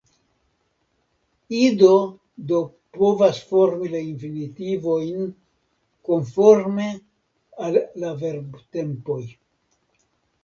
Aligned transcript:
Ido 1.67 1.95
do 2.49 2.61
povas 2.97 3.37
formi 3.49 3.87
la 3.91 4.01
infinitivojn 4.11 5.21
konforme 6.09 6.87
al 7.67 7.77
la 8.05 8.11
verbtempoj. 8.25 9.21